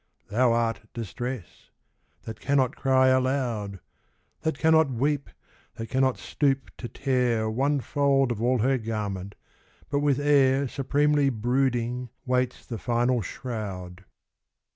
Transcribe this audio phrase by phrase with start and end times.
[0.29, 1.69] Thou art Distress—
[2.25, 3.79] ^that cannot cry alou<^
[4.41, 5.29] That cannot weep,
[5.75, 9.35] that cannot stoop to tear One fold of all her garment,
[9.91, 14.03] but with air Supremely brooding waits the final shroud